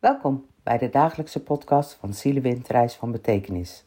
[0.00, 3.84] Welkom bij de dagelijkse podcast van Zielewind Reis van Betekenis.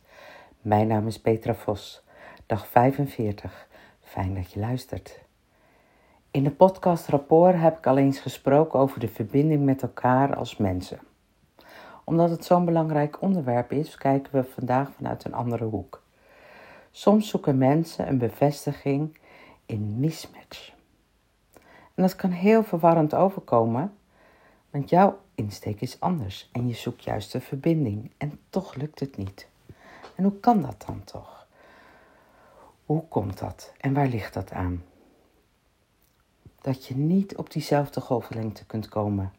[0.62, 2.04] Mijn naam is Petra Vos,
[2.46, 3.68] dag 45.
[4.02, 5.20] Fijn dat je luistert.
[6.32, 10.58] In de podcast Rapport heb ik al eens gesproken over de verbinding met elkaar als
[10.58, 11.00] mensen.
[12.04, 16.04] Omdat het zo'n belangrijk onderwerp is, kijken we vandaag vanuit een andere hoek.
[16.92, 19.18] Soms zoeken mensen een bevestiging
[19.66, 20.74] in mismatch.
[21.94, 23.94] En dat kan heel verwarrend overkomen,
[24.70, 29.18] want jouw insteek is anders en je zoekt juist de verbinding en toch lukt het
[29.18, 29.48] niet.
[30.16, 31.48] En hoe kan dat dan toch?
[32.86, 34.84] Hoe komt dat en waar ligt dat aan?
[36.62, 39.34] Dat je niet op diezelfde golflengte kunt komen.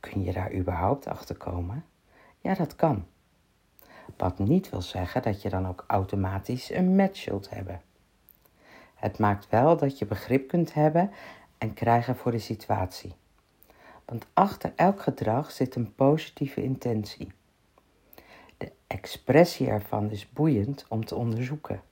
[0.00, 1.84] Kun je daar überhaupt achter komen?
[2.40, 3.06] Ja, dat kan.
[4.16, 7.82] Wat niet wil zeggen dat je dan ook automatisch een match zult hebben.
[8.94, 11.10] Het maakt wel dat je begrip kunt hebben
[11.58, 13.14] en krijgen voor de situatie.
[14.04, 17.32] Want achter elk gedrag zit een positieve intentie.
[18.56, 21.82] De expressie ervan is boeiend om te onderzoeken.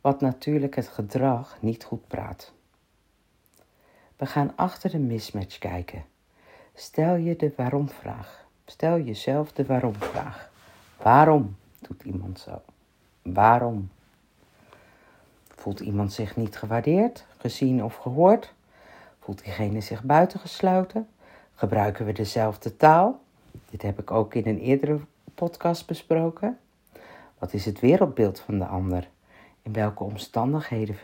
[0.00, 2.52] Wat natuurlijk het gedrag niet goed praat.
[4.16, 6.04] We gaan achter de mismatch kijken.
[6.74, 8.46] Stel je de waarom-vraag.
[8.64, 10.50] Stel jezelf de waarom-vraag.
[10.96, 12.62] Waarom doet iemand zo?
[13.22, 13.90] Waarom?
[15.48, 18.54] Voelt iemand zich niet gewaardeerd, gezien of gehoord?
[19.28, 21.08] Voelt diegene zich buitengesloten?
[21.54, 23.20] Gebruiken we dezelfde taal?
[23.70, 25.00] Dit heb ik ook in een eerdere
[25.34, 26.58] podcast besproken.
[27.38, 29.08] Wat is het wereldbeeld van de ander?
[29.62, 30.96] In welke omstandigheden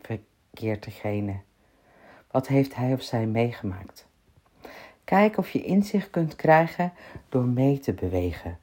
[0.00, 1.40] verkeert degene?
[2.30, 4.06] Wat heeft hij of zij meegemaakt?
[5.04, 6.92] Kijk of je inzicht kunt krijgen
[7.28, 8.58] door mee te bewegen.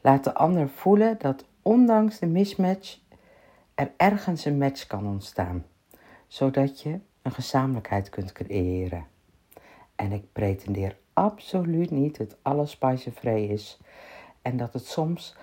[0.00, 2.98] Laat de ander voelen dat ondanks de mismatch
[3.74, 5.64] er ergens een match kan ontstaan,
[6.26, 9.06] zodat je een gezamenlijkheid kunt creëren.
[9.94, 13.78] En ik pretendeer absoluut niet dat alles spijzenvrij is
[14.42, 15.36] en dat het soms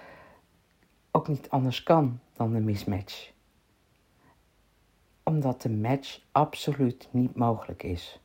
[1.12, 3.32] ook niet anders kan dan een mismatch.
[5.24, 8.20] Omdat de match absoluut niet mogelijk is.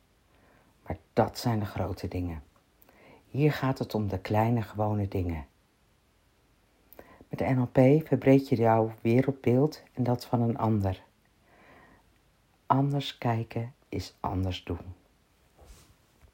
[0.85, 2.43] Maar dat zijn de grote dingen.
[3.29, 5.45] Hier gaat het om de kleine gewone dingen.
[7.29, 11.03] Met de NLP verbreed je jouw wereldbeeld en dat van een ander.
[12.75, 15.04] Anders kijken is anders doen.